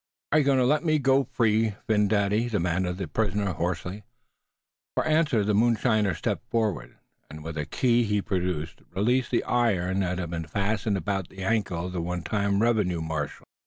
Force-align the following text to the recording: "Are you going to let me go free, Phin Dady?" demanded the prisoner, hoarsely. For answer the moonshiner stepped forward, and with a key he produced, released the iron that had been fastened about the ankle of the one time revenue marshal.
"Are 0.31 0.39
you 0.39 0.45
going 0.45 0.57
to 0.57 0.65
let 0.65 0.83
me 0.83 0.97
go 0.97 1.25
free, 1.25 1.75
Phin 1.85 2.09
Dady?" 2.09 2.49
demanded 2.49 2.97
the 2.97 3.07
prisoner, 3.07 3.53
hoarsely. 3.53 4.01
For 4.95 5.05
answer 5.05 5.43
the 5.43 5.53
moonshiner 5.53 6.15
stepped 6.15 6.49
forward, 6.49 6.97
and 7.29 7.43
with 7.43 7.55
a 7.55 7.67
key 7.67 8.01
he 8.05 8.19
produced, 8.19 8.81
released 8.95 9.29
the 9.29 9.43
iron 9.43 9.99
that 9.99 10.17
had 10.17 10.31
been 10.31 10.47
fastened 10.47 10.97
about 10.97 11.29
the 11.29 11.43
ankle 11.43 11.85
of 11.85 11.91
the 11.93 12.01
one 12.01 12.23
time 12.23 12.63
revenue 12.63 12.99
marshal. 13.01 13.45